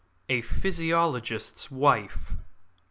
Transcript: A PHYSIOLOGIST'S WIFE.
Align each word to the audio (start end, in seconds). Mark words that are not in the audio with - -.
A 0.29 0.41
PHYSIOLOGIST'S 0.41 1.69
WIFE. 1.69 2.31